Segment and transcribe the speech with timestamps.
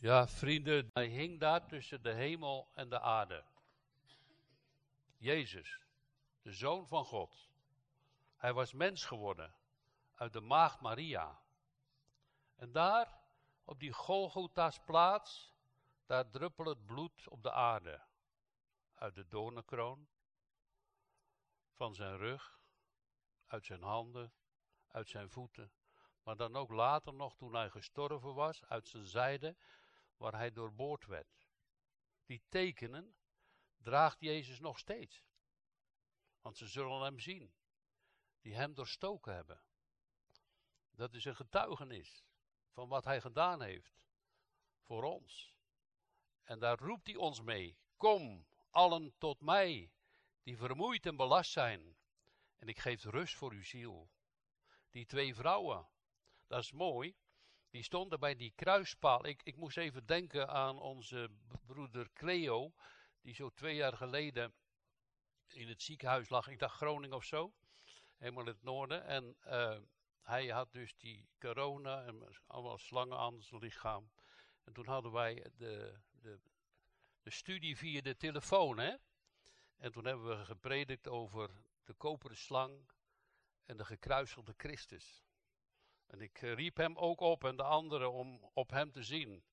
[0.00, 3.44] Ja, vrienden, hij hing daar tussen de hemel en de aarde.
[5.16, 5.80] Jezus,
[6.42, 7.48] de Zoon van God.
[8.36, 9.54] Hij was mens geworden
[10.14, 11.40] uit de maagd Maria.
[12.56, 13.18] En daar,
[13.64, 15.54] op die Golgotha's plaats,
[16.06, 18.02] daar druppelt het bloed op de aarde.
[18.94, 20.08] Uit de doornenkroon,
[21.72, 22.60] van zijn rug,
[23.46, 24.32] uit zijn handen,
[24.88, 25.72] uit zijn voeten.
[26.22, 29.56] Maar dan ook later nog, toen hij gestorven was, uit zijn zijde,
[30.20, 31.48] waar hij doorboord werd.
[32.24, 33.16] Die tekenen
[33.76, 35.24] draagt Jezus nog steeds.
[36.40, 37.54] Want ze zullen hem zien,
[38.40, 39.62] die hem doorstoken hebben.
[40.90, 42.24] Dat is een getuigenis
[42.70, 44.02] van wat hij gedaan heeft
[44.80, 45.54] voor ons.
[46.42, 49.92] En daar roept hij ons mee: Kom, allen tot mij,
[50.42, 51.96] die vermoeid en belast zijn,
[52.56, 54.10] en ik geef rust voor uw ziel.
[54.90, 55.88] Die twee vrouwen,
[56.46, 57.16] dat is mooi,
[57.70, 59.26] die stonden bij die kruispaal.
[59.26, 61.30] Ik, ik moest even denken aan onze
[61.66, 62.72] broeder Cleo,
[63.20, 64.54] die zo twee jaar geleden
[65.46, 66.48] in het ziekenhuis lag.
[66.48, 67.52] Ik dacht Groningen of zo,
[68.16, 69.04] helemaal in het noorden.
[69.04, 69.78] En uh,
[70.22, 74.10] hij had dus die corona en allemaal slangen aan zijn lichaam.
[74.64, 76.40] En toen hadden wij de, de,
[77.22, 78.94] de studie via de telefoon, hè.
[79.76, 81.50] En toen hebben we gepredikt over
[81.84, 82.90] de koperen slang
[83.64, 85.24] en de gekruiselde Christus.
[86.10, 89.44] En ik eh, riep hem ook op en de anderen om op hem te zien.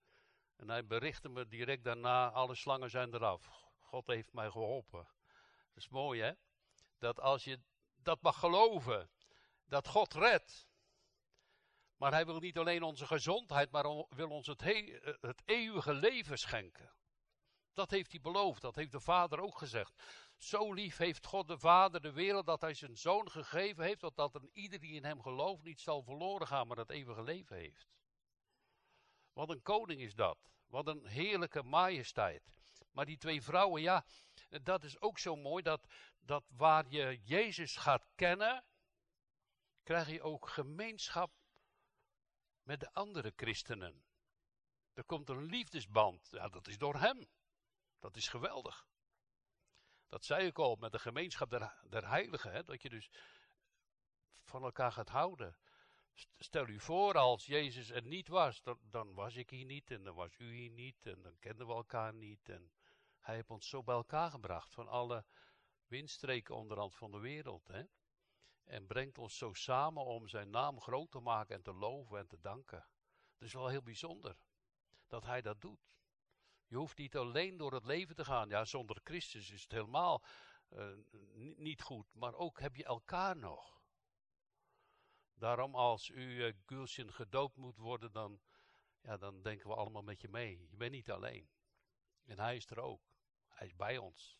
[0.55, 3.66] En hij berichtte me direct daarna, alle slangen zijn eraf.
[3.80, 5.08] God heeft mij geholpen.
[5.73, 6.31] Dat is mooi hè?
[7.00, 7.59] Dat als je
[7.95, 9.09] dat mag geloven,
[9.66, 10.67] dat God redt.
[11.97, 14.61] Maar hij wil niet alleen onze gezondheid, maar wil ons het,
[15.22, 16.91] het eeuwige leven schenken.
[17.73, 20.03] Dat heeft hij beloofd, dat heeft de Vader ook gezegd.
[20.38, 24.36] Zo lief heeft God de Vader de wereld dat hij zijn zoon gegeven heeft, dat
[24.36, 27.88] een ieder die in hem gelooft niet zal verloren gaan, maar het eeuwige leven heeft.
[29.34, 30.38] Wat een koning is dat.
[30.68, 32.44] Wat een heerlijke majesteit.
[32.92, 34.06] Maar die twee vrouwen, ja,
[34.50, 35.88] dat is ook zo mooi, dat,
[36.20, 38.64] dat waar je Jezus gaat kennen,
[39.84, 41.31] krijg je ook gemeenschap
[42.64, 44.06] met de andere christenen.
[44.94, 47.30] Er komt een liefdesband, ja, dat is door hem.
[48.00, 48.88] Dat is geweldig.
[50.09, 53.09] Dat zei ik al met de gemeenschap der, der heiligen, hè, dat je dus
[54.44, 55.57] van elkaar gaat houden.
[56.38, 60.16] Stel u voor, als Jezus er niet was, dan, was ik hier niet en dan
[60.16, 62.50] was u hier niet en dan kenden we elkaar niet.
[62.50, 62.72] En
[63.19, 65.25] hij heeft ons zo bij elkaar gebracht van alle
[65.88, 67.67] windstreken onderhand van de wereld.
[67.67, 67.84] Hè?
[68.63, 72.28] En brengt ons zo samen om zijn naam groot te maken en te loven en
[72.28, 72.88] te danken.
[73.38, 74.38] Dat is wel heel bijzonder
[75.07, 75.97] dat hij dat doet.
[76.67, 78.50] Je hoeft niet alleen door het leven te gaan.
[78.50, 80.23] Ja, zonder Christus is het helemaal
[80.69, 80.97] uh,
[81.55, 82.13] niet goed.
[82.13, 83.81] Maar ook heb je elkaar nog.
[85.33, 88.39] Daarom als u, uh, Gulsjen, gedoopt moet worden, dan,
[89.01, 90.67] ja, dan denken we allemaal met je mee.
[90.69, 91.50] Je bent niet alleen.
[92.25, 93.01] En hij is er ook.
[93.47, 94.38] Hij is bij ons.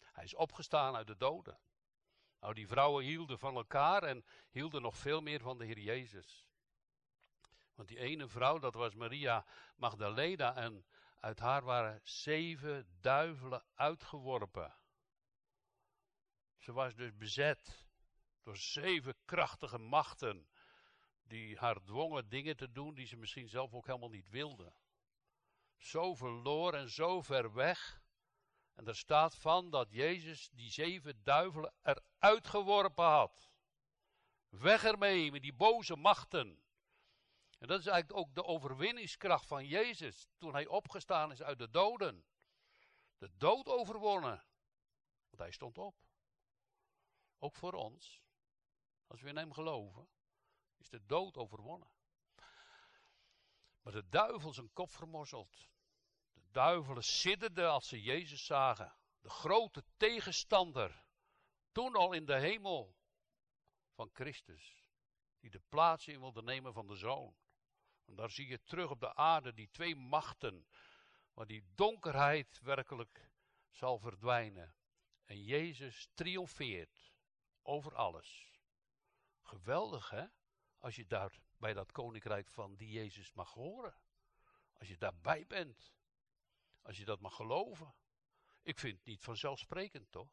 [0.00, 1.58] Hij is opgestaan uit de doden.
[2.40, 6.46] Nou, die vrouwen hielden van elkaar en hielden nog veel meer van de Heer Jezus.
[7.74, 9.46] Want die ene vrouw, dat was Maria
[9.76, 10.86] Magdalena en
[11.26, 14.76] uit haar waren zeven duivelen uitgeworpen.
[16.56, 17.86] Ze was dus bezet
[18.42, 20.48] door zeven krachtige machten
[21.22, 24.72] die haar dwongen dingen te doen die ze misschien zelf ook helemaal niet wilde.
[25.76, 28.02] Zo verloren en zo ver weg.
[28.74, 33.50] En er staat van dat Jezus die zeven duivelen eruit geworpen had.
[34.48, 36.65] Weg ermee met die boze machten.
[37.58, 41.70] En dat is eigenlijk ook de overwinningskracht van Jezus toen hij opgestaan is uit de
[41.70, 42.24] doden.
[43.18, 44.44] De dood overwonnen.
[45.28, 45.94] Want hij stond op.
[47.38, 48.22] Ook voor ons,
[49.06, 50.08] als we in hem geloven,
[50.76, 51.90] is de dood overwonnen.
[53.82, 55.68] Maar de duivel zijn kop vermorzeld.
[56.32, 58.96] De duivelen sidderden als ze Jezus zagen.
[59.20, 61.04] De grote tegenstander.
[61.72, 62.96] Toen al in de hemel
[63.94, 64.90] van Christus.
[65.40, 67.36] Die de plaats in wilde nemen van de zoon.
[68.06, 70.66] En daar zie je terug op de aarde die twee machten,
[71.32, 73.30] waar die donkerheid werkelijk
[73.70, 74.74] zal verdwijnen.
[75.24, 77.12] En Jezus triomfeert
[77.62, 78.54] over alles.
[79.40, 80.26] Geweldig hè,
[80.78, 83.94] als je daar bij dat koninkrijk van die Jezus mag horen.
[84.78, 85.94] Als je daarbij bent.
[86.82, 87.94] Als je dat mag geloven.
[88.62, 90.30] Ik vind het niet vanzelfsprekend toch?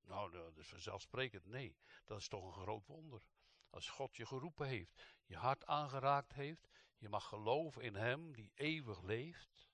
[0.00, 1.46] Nou, dat is vanzelfsprekend.
[1.46, 3.22] Nee, dat is toch een groot wonder.
[3.70, 6.68] Als God je geroepen heeft, je hart aangeraakt heeft,
[7.00, 9.68] je mag geloven in Hem die eeuwig leeft.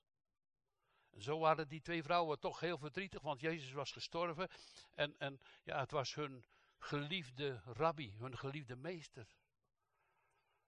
[1.10, 4.48] En zo waren die twee vrouwen toch heel verdrietig, want Jezus was gestorven.
[4.94, 6.44] En, en ja, het was hun
[6.78, 9.36] geliefde rabbi, hun geliefde meester.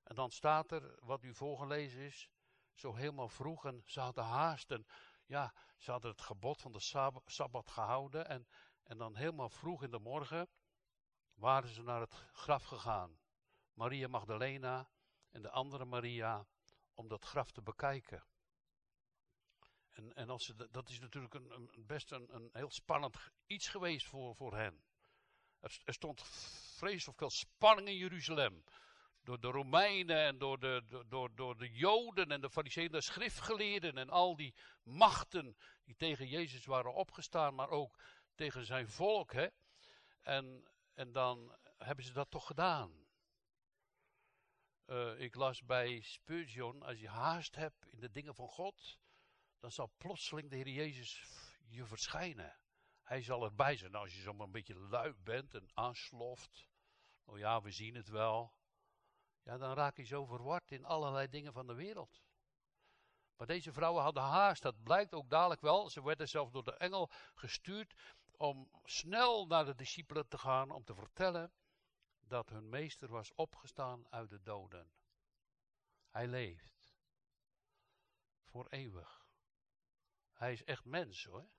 [0.02, 2.30] En dan staat er, wat u voorgelezen is,
[2.74, 4.70] zo helemaal vroeg en ze hadden haast.
[4.70, 4.86] En
[5.26, 6.80] ja, ze hadden het gebod van de
[7.24, 8.28] Sabbat gehouden.
[8.28, 8.48] En,
[8.82, 10.48] en dan helemaal vroeg in de morgen
[11.34, 13.18] waren ze naar het graf gegaan.
[13.72, 14.88] Maria Magdalena
[15.30, 16.46] en de andere Maria
[16.94, 18.24] om dat graf te bekijken.
[19.90, 23.16] En, en als ze, dat is natuurlijk een, een best een, een, heel spannend
[23.46, 24.82] iets geweest voor, voor hen.
[25.60, 26.22] Er, er stond
[26.76, 28.64] vreselijk veel spanning in Jeruzalem.
[29.22, 33.98] Door de Romeinen en door de, door, door de Joden en de Fariseeën, de schriftgeleerden
[33.98, 37.98] en al die machten die tegen Jezus waren opgestaan, maar ook
[38.34, 39.32] tegen zijn volk.
[39.32, 39.46] Hè?
[40.20, 43.07] En, en dan hebben ze dat toch gedaan.
[44.90, 48.98] Uh, ik las bij Spurgeon, als je haast hebt in de dingen van God,
[49.58, 51.24] dan zal plotseling de Heer Jezus
[51.68, 52.56] je verschijnen.
[53.02, 53.90] Hij zal erbij zijn.
[53.90, 56.68] Nou, als je zomaar een beetje lui bent en aansloft,
[57.24, 58.54] oh ja, we zien het wel.
[59.42, 62.22] Ja, dan raak je zo verward in allerlei dingen van de wereld.
[63.36, 65.90] Maar deze vrouwen hadden haast, dat blijkt ook dadelijk wel.
[65.90, 67.94] Ze werden zelfs door de engel gestuurd
[68.36, 71.52] om snel naar de discipelen te gaan om te vertellen
[72.28, 74.92] dat hun meester was opgestaan uit de doden.
[76.08, 76.92] Hij leeft.
[78.44, 79.26] Voor eeuwig.
[80.32, 81.50] Hij is echt mens hoor.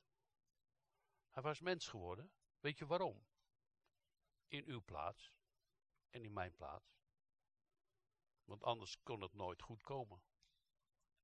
[1.30, 2.32] Hij was mens geworden.
[2.60, 3.28] Weet je waarom?
[4.48, 5.32] In uw plaats
[6.10, 7.00] en in mijn plaats.
[8.44, 10.22] Want anders kon het nooit goed komen.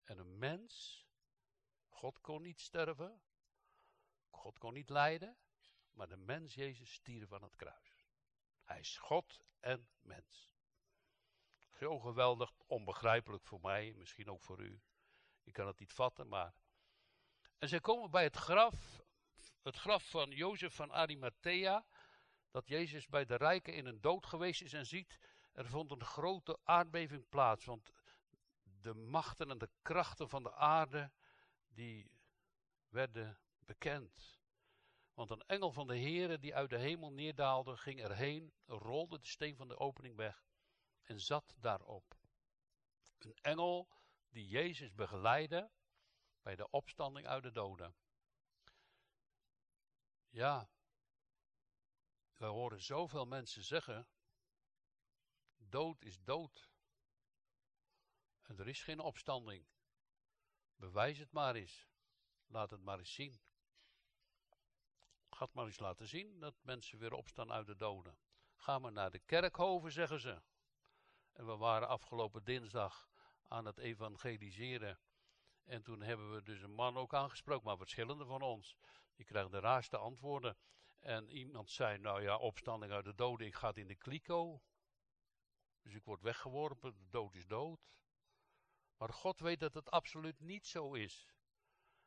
[0.03, 1.05] En een mens,
[1.87, 3.21] God kon niet sterven,
[4.29, 5.37] God kon niet lijden,
[5.91, 7.94] maar de mens Jezus stierf aan het kruis.
[8.65, 10.53] Hij is God en mens.
[11.69, 14.81] Heel geweldig, onbegrijpelijk voor mij, misschien ook voor u.
[15.43, 16.53] Ik kan het niet vatten, maar.
[17.57, 19.01] En zij komen bij het graf,
[19.61, 21.85] het graf van Jozef van Arimathea,
[22.51, 25.19] dat Jezus bij de rijken in een dood geweest is en ziet,
[25.51, 27.91] er vond een grote aardbeving plaats, want
[28.63, 31.11] de machten en de krachten van de aarde,
[31.67, 32.11] die
[32.87, 34.43] werden bekend.
[35.15, 39.27] Want een engel van de Heere die uit de hemel neerdaalde, ging erheen, rolde de
[39.27, 40.45] steen van de opening weg
[41.01, 42.17] en zat daarop.
[43.17, 43.89] Een engel
[44.29, 45.71] die Jezus begeleidde
[46.41, 47.95] bij de opstanding uit de doden.
[50.29, 50.69] Ja,
[52.33, 54.07] we horen zoveel mensen zeggen,
[55.57, 56.69] dood is dood.
[58.41, 59.67] En er is geen opstanding.
[60.75, 61.87] Bewijs het maar eens.
[62.45, 63.41] Laat het maar eens zien.
[65.35, 68.17] Ga het maar eens laten zien dat mensen weer opstaan uit de doden.
[68.55, 70.41] Ga maar naar de kerkhoven, zeggen ze.
[71.33, 73.09] En we waren afgelopen dinsdag
[73.47, 74.99] aan het evangeliseren.
[75.63, 78.75] En toen hebben we dus een man ook aangesproken, maar verschillende van ons.
[79.15, 80.57] Die krijgen de raarste antwoorden.
[80.99, 84.61] En iemand zei, nou ja, opstanding uit de doden, ik ga in de kliko.
[85.81, 87.99] Dus ik word weggeworpen, de dood is dood.
[88.97, 91.34] Maar God weet dat het absoluut niet zo is.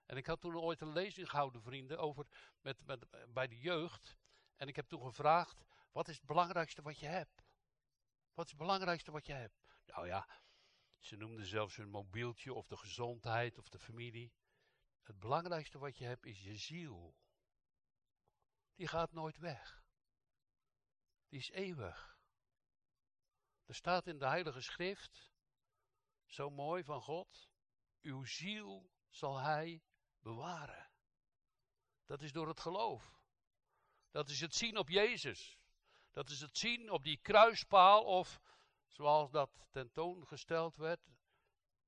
[0.09, 2.27] En ik had toen ooit een lezing gehouden, vrienden, over
[2.61, 4.17] met, met, bij de jeugd.
[4.57, 7.43] En ik heb toen gevraagd, wat is het belangrijkste wat je hebt?
[8.35, 9.61] Wat is het belangrijkste wat je hebt?
[9.87, 10.29] Nou ja,
[10.99, 14.33] ze noemden zelfs hun mobieltje of de gezondheid of de familie.
[15.03, 17.17] Het belangrijkste wat je hebt is je ziel.
[18.75, 19.85] Die gaat nooit weg.
[21.29, 22.19] Die is eeuwig.
[23.65, 25.33] Er staat in de Heilige Schrift,
[26.27, 27.49] zo mooi van God,
[28.01, 29.83] uw ziel zal Hij
[30.21, 30.91] bewaren.
[32.07, 33.19] Dat is door het geloof.
[34.11, 35.59] Dat is het zien op Jezus.
[36.11, 38.41] Dat is het zien op die kruispaal of
[38.87, 41.01] zoals dat tentoongesteld werd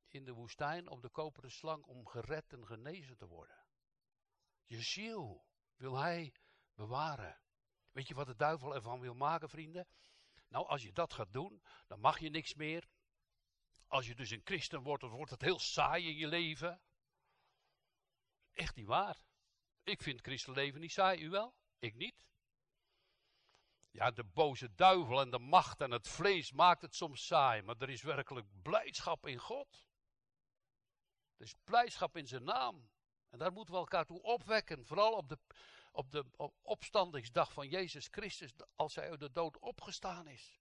[0.09, 3.66] in de woestijn op de koperen slang om gered en genezen te worden.
[4.66, 5.45] Je ziel
[5.76, 6.33] wil hij
[6.75, 7.40] bewaren.
[7.93, 9.88] Weet je wat de duivel ervan wil maken, vrienden?
[10.49, 12.88] Nou, als je dat gaat doen, dan mag je niks meer.
[13.87, 16.81] Als je dus een christen wordt, dan wordt het heel saai in je leven.
[18.61, 19.17] Echt niet waar.
[19.83, 21.55] Ik vind christenleven niet saai, u wel?
[21.79, 22.25] Ik niet.
[23.90, 27.76] Ja, de boze duivel en de macht en het vlees maakt het soms saai, maar
[27.79, 29.88] er is werkelijk blijdschap in God.
[31.37, 32.90] Er is blijdschap in zijn naam.
[33.29, 35.38] En daar moeten we elkaar toe opwekken, vooral op de,
[35.93, 36.25] op de
[36.62, 40.61] opstandingsdag van Jezus Christus, als hij uit de dood opgestaan is.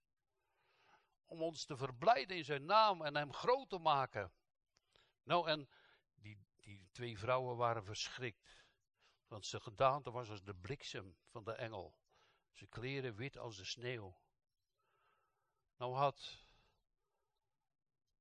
[1.25, 4.32] Om ons te verblijden in zijn naam en hem groot te maken.
[5.24, 5.70] Nou, en
[6.91, 8.65] twee vrouwen waren verschrikt,
[9.27, 11.96] want zijn gedaante was als de bliksem van de engel.
[12.51, 14.22] Zijn kleren wit als de sneeuw.
[15.77, 16.48] Nou had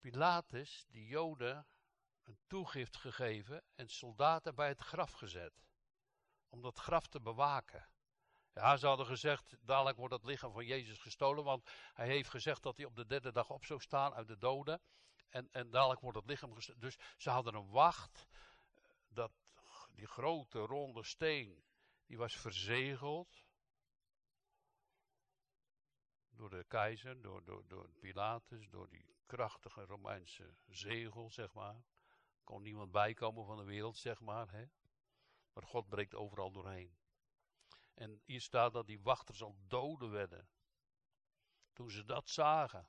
[0.01, 1.67] Pilatus, die Joden,
[2.23, 5.53] een toegift gegeven en soldaten bij het graf gezet.
[6.49, 7.89] Om dat graf te bewaken.
[8.53, 12.63] Ja, ze hadden gezegd, dadelijk wordt het lichaam van Jezus gestolen, want hij heeft gezegd
[12.63, 14.81] dat hij op de derde dag op zou staan uit de doden.
[15.29, 16.81] En, en dadelijk wordt het lichaam gesteld.
[16.81, 18.27] Dus ze hadden een wacht.
[19.09, 19.33] Dat,
[19.95, 21.65] die grote ronde steen,
[22.07, 23.47] die was verzegeld.
[26.29, 31.85] Door de keizer, door, door, door Pilatus, door die krachtige Romeinse zegel, zeg maar.
[32.45, 34.51] Kon niemand bijkomen van de wereld, zeg maar.
[34.51, 34.65] Hè?
[35.53, 36.97] Maar God breekt overal doorheen.
[37.95, 40.49] En hier staat dat die wachters al doden werden.
[41.73, 42.89] Toen ze dat zagen.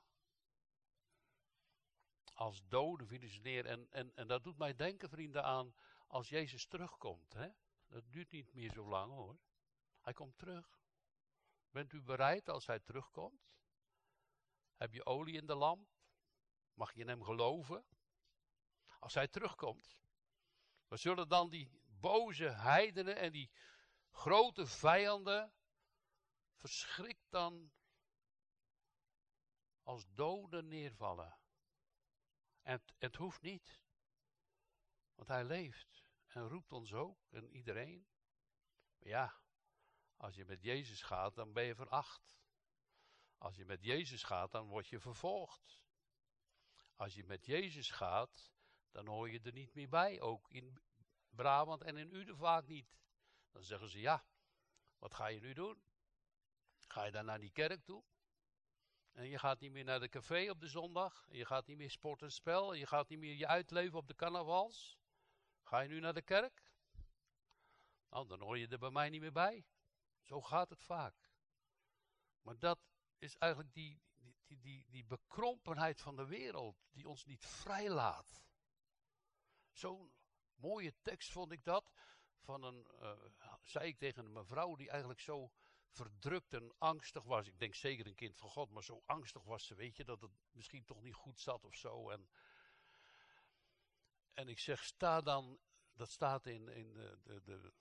[2.32, 3.66] Als doden vielen ze neer.
[3.66, 5.74] En, en, en dat doet mij denken, vrienden, aan
[6.10, 7.32] als Jezus terugkomt.
[7.32, 7.48] Hè?
[7.86, 9.38] Dat duurt niet meer zo lang hoor.
[10.00, 10.80] Hij komt terug.
[11.70, 13.48] Bent u bereid als hij terugkomt?
[14.76, 15.88] Heb je olie in de lamp?
[16.74, 17.86] Mag je in hem geloven?
[18.98, 20.00] Als hij terugkomt.
[20.88, 23.50] We zullen dan die boze heidenen en die
[24.10, 25.52] grote vijanden
[26.54, 27.72] verschrikt dan
[29.82, 31.38] als doden neervallen.
[32.62, 33.80] En het hoeft niet.
[35.14, 35.99] Want hij leeft
[36.34, 38.08] en roept ons ook en iedereen.
[38.98, 39.40] Ja,
[40.16, 42.38] als je met Jezus gaat, dan ben je veracht.
[43.38, 45.80] Als je met Jezus gaat, dan word je vervolgd.
[46.96, 48.52] Als je met Jezus gaat,
[48.90, 50.20] dan hoor je er niet meer bij.
[50.20, 50.78] Ook in
[51.28, 52.98] Brabant en in Uden vaak niet.
[53.50, 54.24] Dan zeggen ze, ja,
[54.98, 55.82] wat ga je nu doen?
[56.86, 58.04] Ga je dan naar die kerk toe?
[59.12, 61.28] En je gaat niet meer naar de café op de zondag.
[61.28, 62.72] En je gaat niet meer sporten en spel.
[62.72, 64.99] En je gaat niet meer je uitleven op de carnavals.
[65.70, 66.72] Ga je nu naar de kerk?
[68.08, 69.66] Nou, dan hoor je er bij mij niet meer bij.
[70.22, 71.30] Zo gaat het vaak.
[72.42, 72.80] Maar dat
[73.18, 74.02] is eigenlijk die,
[74.46, 78.44] die, die, die bekrompenheid van de wereld die ons niet vrijlaat.
[79.70, 80.12] Zo'n
[80.54, 81.92] mooie tekst vond ik dat.
[82.38, 83.24] Van een, uh,
[83.62, 85.52] zei ik tegen een mevrouw die eigenlijk zo
[85.88, 87.46] verdrukt en angstig was.
[87.46, 90.20] Ik denk zeker een kind van God, maar zo angstig was ze, weet je, dat
[90.20, 92.10] het misschien toch niet goed zat of zo.
[92.10, 92.28] En,
[94.40, 95.60] en ik zeg, sta dan,
[95.92, 97.72] dat staat in, in de, de, de,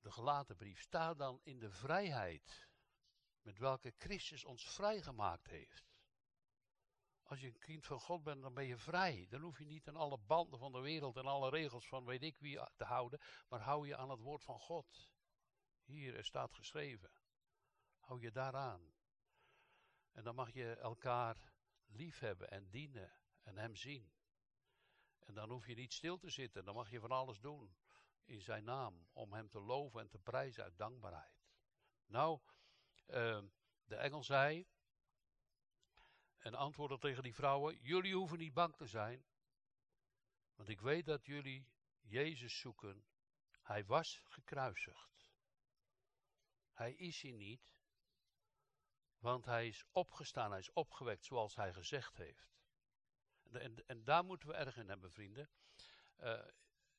[0.00, 2.68] de gelaten brief, sta dan in de vrijheid
[3.42, 5.86] met welke Christus ons vrijgemaakt heeft.
[7.22, 9.26] Als je een kind van God bent, dan ben je vrij.
[9.28, 12.22] Dan hoef je niet aan alle banden van de wereld en alle regels van weet
[12.22, 15.10] ik wie te houden, maar hou je aan het woord van God.
[15.84, 17.10] Hier, er staat geschreven.
[17.98, 18.94] Hou je daaraan.
[20.12, 21.52] En dan mag je elkaar
[21.86, 24.17] liefhebben en dienen en hem zien.
[25.28, 27.76] En dan hoef je niet stil te zitten, dan mag je van alles doen
[28.24, 31.48] in zijn naam, om hem te loven en te prijzen uit dankbaarheid.
[32.06, 32.40] Nou,
[33.06, 33.42] uh,
[33.84, 34.66] de engel zei,
[36.38, 39.26] en antwoordde tegen die vrouwen: Jullie hoeven niet bang te zijn,
[40.54, 41.68] want ik weet dat jullie
[42.00, 43.04] Jezus zoeken.
[43.62, 45.30] Hij was gekruisigd.
[46.72, 47.80] Hij is hier niet,
[49.18, 52.57] want hij is opgestaan, hij is opgewekt zoals hij gezegd heeft.
[53.52, 55.50] En, en, daar moeten we erg in hebben, vrienden.
[56.20, 56.44] Uh,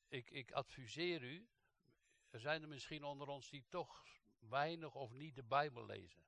[0.07, 1.49] ik, ik adviseer u,
[2.29, 4.05] er zijn er misschien onder ons die toch
[4.39, 6.23] weinig of niet de Bijbel lezen.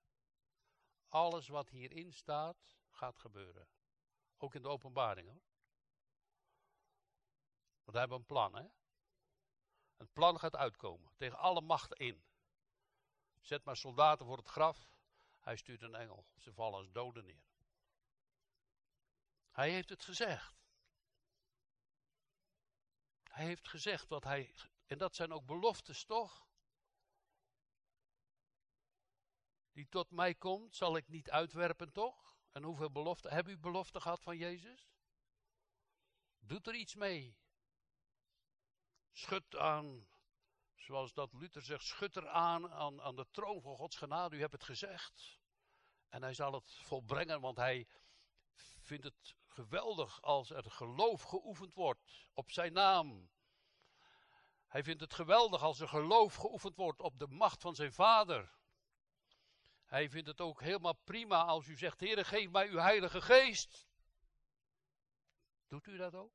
[1.08, 3.68] Alles wat hierin staat, gaat gebeuren.
[4.38, 5.42] Ook in de openbaring hoor.
[7.84, 8.68] Want we hebben een plan hè.
[9.98, 11.12] Het plan gaat uitkomen.
[11.16, 12.24] Tegen alle machten in.
[13.40, 14.90] Zet maar soldaten voor het graf.
[15.40, 16.26] Hij stuurt een engel.
[16.38, 17.44] Ze vallen als doden neer.
[19.52, 20.62] Hij heeft het gezegd.
[23.24, 24.56] Hij heeft gezegd wat hij.
[24.86, 26.50] En dat zijn ook beloftes, toch?
[29.72, 32.38] Die tot mij komt, zal ik niet uitwerpen, toch?
[32.52, 33.32] En hoeveel beloften?
[33.32, 34.90] Heb u belofte gehad van Jezus?
[36.40, 37.38] Doet er iets mee.
[39.12, 40.08] Schud aan,
[40.76, 44.36] zoals dat Luther zegt, schud er aan, aan aan de troon van Gods genade.
[44.36, 45.40] U hebt het gezegd.
[46.10, 47.88] En hij zal het volbrengen, want hij
[48.82, 53.30] vindt het geweldig als er geloof geoefend wordt op zijn naam.
[54.68, 58.54] Hij vindt het geweldig als er geloof geoefend wordt op de macht van zijn vader.
[59.84, 63.88] Hij vindt het ook helemaal prima als u zegt, Heer, geef mij uw heilige geest.
[65.68, 66.34] Doet u dat ook?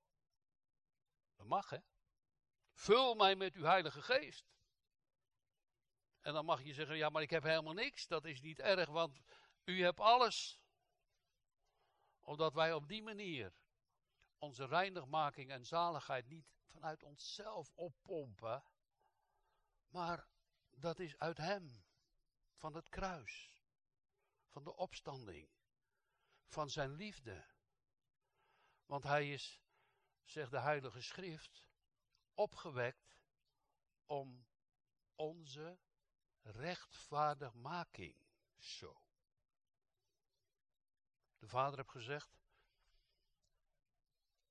[1.37, 1.79] Dat mag, hè?
[2.73, 4.45] Vul mij met uw heilige geest.
[6.21, 8.07] En dan mag je zeggen, ja, maar ik heb helemaal niks.
[8.07, 9.21] Dat is niet erg, want
[9.65, 10.61] u hebt alles.
[12.27, 13.53] Omdat wij op die manier
[14.39, 18.65] onze reinigmaking en zaligheid niet vanuit onszelf oppompen,
[19.89, 20.29] maar
[20.71, 21.85] dat is uit Hem
[22.55, 23.63] van het kruis,
[24.47, 25.49] van de opstanding,
[26.47, 27.47] van zijn liefde.
[28.87, 29.63] Want hij is,
[30.25, 31.69] zegt de Heilige Schrift,
[32.35, 33.19] opgewekt
[34.07, 34.47] om
[35.15, 35.79] onze
[36.43, 38.21] rechtvaardigmaking.
[38.57, 39.06] Zo.
[41.39, 42.39] De Vader heeft gezegd,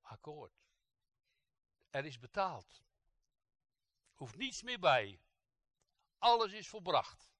[0.00, 0.64] Akkoord.
[1.90, 2.84] Er is betaald.
[4.14, 5.20] Hoeft niets meer bij.
[6.18, 7.34] Alles is volbracht.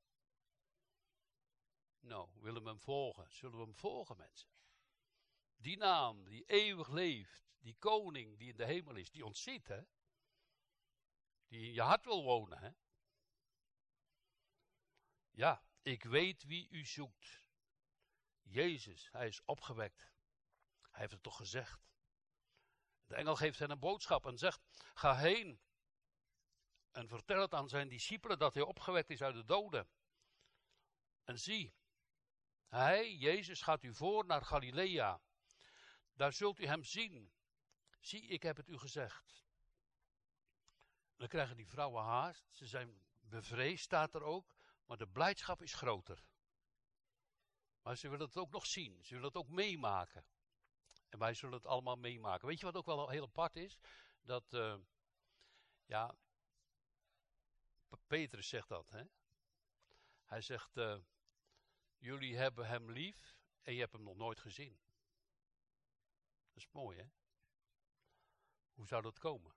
[2.00, 3.32] Nou, willen we hem volgen?
[3.32, 4.48] Zullen we hem volgen, mensen?
[5.56, 9.68] Die naam die eeuwig leeft, die koning die in de hemel is, die ons ziet,
[9.68, 9.82] hè?
[11.46, 12.70] Die in je hart wil wonen, hè?
[15.30, 17.45] Ja, ik weet wie u zoekt.
[18.48, 20.10] Jezus, hij is opgewekt.
[20.90, 21.86] Hij heeft het toch gezegd.
[23.06, 24.60] De engel geeft hen een boodschap en zegt:
[24.94, 25.60] Ga heen
[26.90, 29.88] en vertel het aan zijn discipelen dat hij opgewekt is uit de doden.
[31.24, 31.74] En zie,
[32.68, 35.20] hij, Jezus, gaat u voor naar Galilea.
[36.12, 37.32] Daar zult u hem zien.
[38.00, 39.44] Zie, ik heb het u gezegd.
[41.16, 42.46] Dan krijgen die vrouwen haast.
[42.50, 44.54] Ze zijn bevreesd, staat er ook.
[44.86, 46.24] Maar de blijdschap is groter.
[47.86, 49.04] Maar ze willen het ook nog zien.
[49.04, 50.24] Ze willen het ook meemaken.
[51.08, 52.48] En wij zullen het allemaal meemaken.
[52.48, 53.78] Weet je wat ook wel heel apart is?
[54.20, 54.76] Dat, uh,
[55.84, 56.14] ja,
[58.06, 59.04] Petrus zegt dat, hè?
[60.24, 60.98] Hij zegt, uh,
[61.96, 64.78] jullie hebben hem lief en je hebt hem nog nooit gezien.
[66.52, 67.06] Dat is mooi, hè?
[68.74, 69.54] Hoe zou dat komen?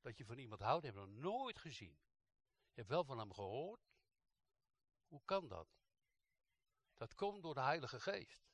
[0.00, 1.98] Dat je van iemand houdt, heb je nog nooit gezien.
[2.72, 3.90] Je hebt wel van hem gehoord.
[5.06, 5.78] Hoe kan dat?
[6.98, 8.50] Dat komt door de Heilige Geest.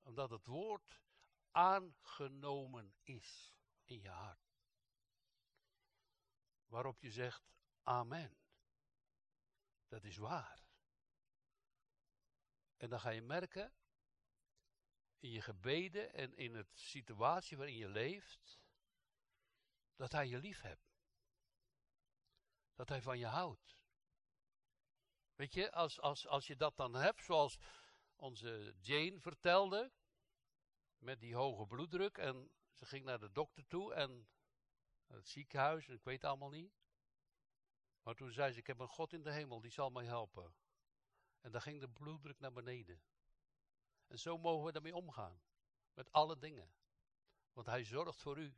[0.00, 1.02] Omdat het woord
[1.50, 4.56] aangenomen is in je hart.
[6.66, 7.50] Waarop je zegt,
[7.82, 8.36] amen.
[9.88, 10.66] Dat is waar.
[12.76, 13.74] En dan ga je merken
[15.18, 18.60] in je gebeden en in het situatie waarin je leeft,
[19.96, 20.96] dat hij je lief hebt.
[22.74, 23.77] Dat hij van je houdt.
[25.38, 27.58] Weet je, als, als, als je dat dan hebt, zoals
[28.16, 29.92] onze Jane vertelde,
[30.98, 34.28] met die hoge bloeddruk, en ze ging naar de dokter toe en
[35.06, 36.72] het ziekenhuis, en ik weet allemaal niet.
[38.02, 40.54] Maar toen zei ze, ik heb een God in de hemel, die zal mij helpen.
[41.40, 43.02] En dan ging de bloeddruk naar beneden.
[44.06, 45.40] En zo mogen we daarmee omgaan.
[45.94, 46.72] Met alle dingen.
[47.52, 48.56] Want hij zorgt voor u.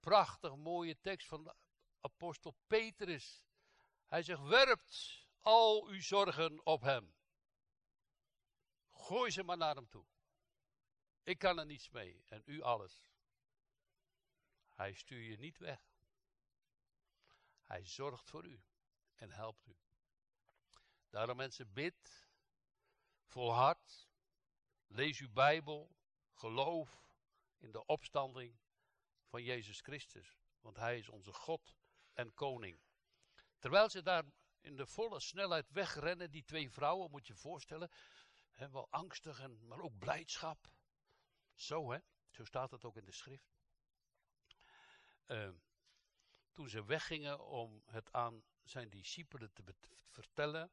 [0.00, 1.54] Prachtig mooie tekst van
[2.00, 3.46] apostel Petrus.
[4.12, 7.14] Hij zegt, werpt al uw zorgen op hem.
[8.90, 10.04] Gooi ze maar naar hem toe.
[11.22, 13.10] Ik kan er niets mee en u alles.
[14.68, 15.80] Hij stuurt je niet weg.
[17.64, 18.62] Hij zorgt voor u
[19.14, 19.76] en helpt u.
[21.10, 22.28] Daarom mensen, bid,
[23.24, 24.08] volhard,
[24.86, 25.96] lees uw Bijbel,
[26.32, 27.04] geloof
[27.58, 28.58] in de opstanding
[29.24, 30.38] van Jezus Christus.
[30.60, 31.76] Want Hij is onze God
[32.12, 32.80] en Koning.
[33.58, 34.24] Terwijl ze daar
[34.62, 37.90] in de volle snelheid wegrennen, die twee vrouwen, moet je je voorstellen,
[38.70, 40.72] wel angstig, en, maar ook blijdschap.
[41.54, 41.98] Zo hè,
[42.30, 43.54] zo staat het ook in de schrift.
[45.26, 45.52] Uh,
[46.52, 49.62] toen ze weggingen om het aan zijn discipelen te
[50.08, 50.72] vertellen,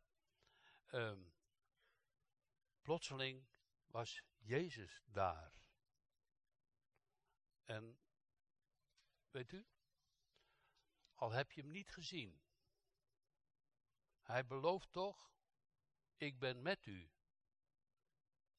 [0.92, 1.34] um,
[2.82, 3.48] plotseling
[3.86, 5.54] was Jezus daar.
[7.64, 8.00] En
[9.32, 9.68] weet u,
[11.14, 12.42] al heb je hem niet gezien,
[14.30, 15.32] hij belooft toch,
[16.18, 17.12] ik ben met u,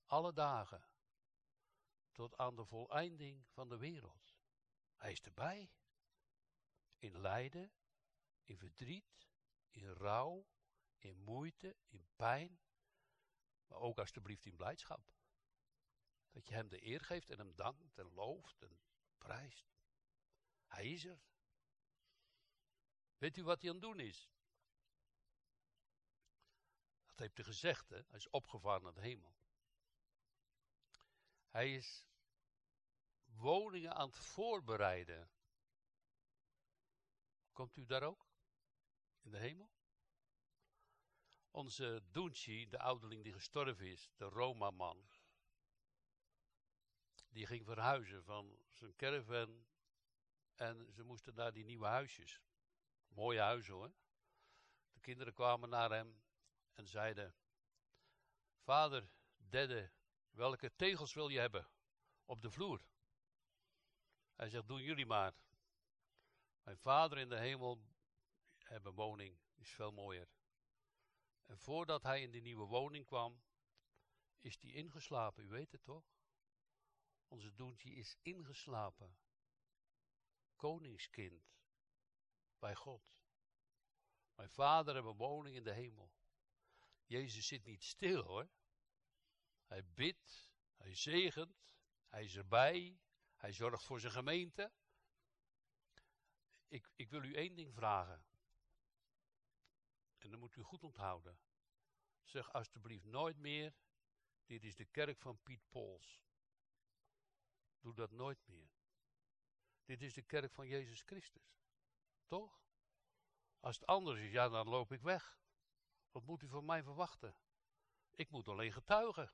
[0.04, 0.88] alle dagen,
[2.12, 4.34] tot aan de voleinding van de wereld.
[4.96, 5.72] Hij is erbij
[6.98, 7.72] in lijden,
[8.44, 9.28] in verdriet,
[9.70, 10.46] in rouw,
[10.98, 12.60] in moeite, in pijn,
[13.66, 15.12] maar ook alstublieft in blijdschap.
[16.30, 18.80] Dat je hem de eer geeft en hem dankt en looft en
[19.18, 19.72] prijst.
[20.66, 21.22] Hij is er.
[23.16, 24.30] Weet u wat hij aan het doen is?
[27.20, 27.96] Heeft hij gezegd, hè?
[27.96, 29.34] Hij is opgevaren naar de hemel.
[31.48, 32.04] Hij is
[33.24, 35.30] woningen aan het voorbereiden
[37.52, 38.28] Komt u daar ook?
[39.20, 39.70] In de hemel?
[41.50, 45.08] Onze Dunci, de ouderling die gestorven is, de Roma-man,
[47.28, 49.66] die ging verhuizen van zijn caravan
[50.54, 52.40] en ze moesten naar die nieuwe huisjes.
[53.08, 53.92] Mooie huizen hoor.
[54.92, 56.22] De kinderen kwamen naar hem
[56.80, 57.34] en zeiden:
[58.58, 59.92] Vader, derde,
[60.30, 61.68] welke tegels wil je hebben
[62.24, 62.86] op de vloer?
[64.34, 65.34] Hij zegt: Doen jullie maar.
[66.62, 67.82] Mijn vader in de hemel
[68.58, 70.28] hebben woning is veel mooier.
[71.44, 73.42] En voordat hij in die nieuwe woning kwam,
[74.38, 75.44] is hij ingeslapen.
[75.44, 76.04] U weet het toch?
[77.28, 79.18] Onze Doentje is ingeslapen.
[80.56, 81.52] Koningskind
[82.58, 83.22] bij God.
[84.34, 86.12] Mijn vader hebben woning in de hemel.
[87.10, 88.48] Jezus zit niet stil hoor.
[89.64, 91.56] Hij bidt, hij zegent,
[92.08, 93.00] hij is erbij,
[93.36, 94.72] Hij zorgt voor zijn gemeente.
[96.68, 98.24] Ik, ik wil u één ding vragen.
[100.16, 101.38] En dan moet u goed onthouden.
[102.22, 103.74] Zeg alstublieft nooit meer,
[104.44, 106.22] dit is de kerk van Piet Pols.
[107.78, 108.70] Doe dat nooit meer.
[109.84, 111.62] Dit is de kerk van Jezus Christus.
[112.26, 112.62] Toch?
[113.60, 115.39] Als het anders is, ja, dan loop ik weg.
[116.10, 117.36] Wat moet u van mij verwachten?
[118.10, 119.32] Ik moet alleen getuigen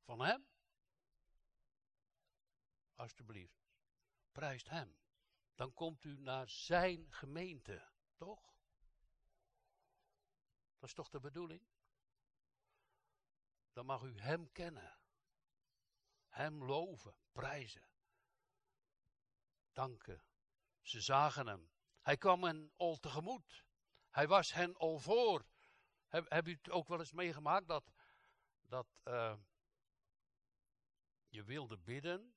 [0.00, 0.48] van Hem.
[2.94, 3.70] Alsjeblieft.
[4.32, 4.98] Prijst Hem.
[5.54, 8.54] Dan komt u naar Zijn gemeente, toch?
[10.78, 11.68] Dat is toch de bedoeling?
[13.72, 14.98] Dan mag u Hem kennen.
[16.28, 17.88] Hem loven, prijzen.
[19.72, 20.24] Danken.
[20.82, 21.70] Ze zagen Hem.
[22.00, 23.64] Hij kwam hen al tegemoet.
[24.10, 25.46] Hij was hen al voor.
[26.12, 27.92] Heb, heb het ook wel eens meegemaakt dat,
[28.60, 29.36] dat uh,
[31.28, 32.34] je wilde bidden?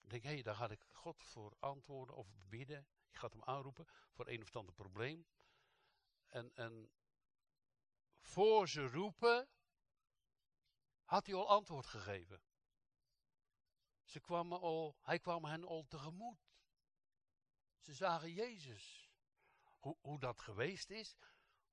[0.00, 2.86] Ik denk, hé, hey, daar ga ik God voor antwoorden of bidden.
[3.08, 5.26] Je gaat hem aanroepen voor een of ander probleem.
[6.26, 6.90] En, en
[8.18, 9.48] voor ze roepen,
[11.04, 12.42] had hij al antwoord gegeven.
[14.04, 16.38] Ze kwamen al, hij kwam hen al tegemoet.
[17.78, 19.10] Ze zagen Jezus.
[19.62, 21.16] Hoe, hoe dat geweest is,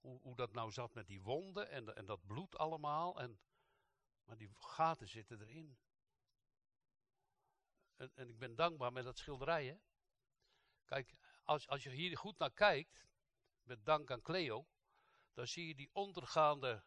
[0.03, 3.19] hoe, hoe dat nou zat met die wonden en, en dat bloed allemaal.
[3.19, 3.39] En,
[4.23, 5.77] maar die gaten zitten erin.
[7.95, 9.65] En, en ik ben dankbaar met dat schilderij.
[9.65, 9.77] Hè?
[10.85, 13.07] Kijk, als, als je hier goed naar kijkt,
[13.63, 14.67] met dank aan Cleo,
[15.33, 16.83] dan zie je die ondergaande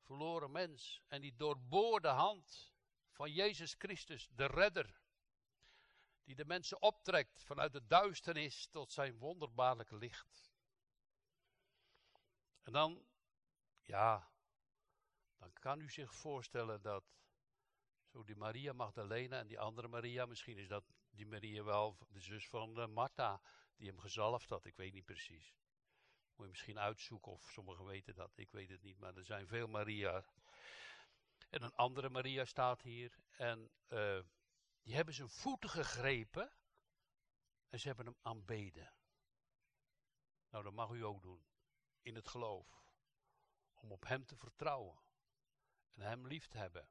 [0.00, 2.72] verloren mens en die doorboorde hand
[3.10, 5.00] van Jezus Christus, de redder
[6.24, 10.51] die de mensen optrekt vanuit de duisternis tot zijn wonderbaarlijke licht.
[12.62, 13.06] En dan,
[13.82, 14.30] ja,
[15.36, 17.04] dan kan u zich voorstellen dat
[18.06, 22.20] zo die Maria Magdalena en die andere Maria, misschien is dat die Maria wel de
[22.20, 23.40] zus van uh, Martha,
[23.76, 25.54] die hem gezalfd had, ik weet niet precies.
[26.34, 29.46] Moet je misschien uitzoeken of sommigen weten dat, ik weet het niet, maar er zijn
[29.46, 30.34] veel Maria's.
[31.50, 33.70] En een andere Maria staat hier en...
[33.88, 34.20] Uh,
[34.82, 36.52] die hebben zijn voeten gegrepen
[37.68, 38.94] en ze hebben hem aanbeden.
[40.50, 41.44] Nou, dat mag u ook doen.
[42.02, 42.84] In het geloof.
[43.74, 45.00] Om op hem te vertrouwen.
[45.92, 46.88] En hem lief te hebben.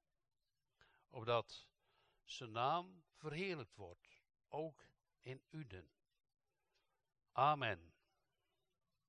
[1.10, 1.68] Opdat
[2.24, 4.22] zijn naam verheerlijkt wordt.
[4.48, 4.86] Ook
[5.22, 5.92] in Uden.
[7.32, 7.91] Amen.